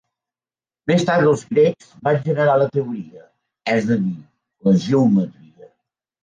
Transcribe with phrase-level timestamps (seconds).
[0.91, 3.21] Més tard, els grecs, van generar la teoria,
[3.75, 4.15] és a dir,
[4.71, 5.71] la geometria.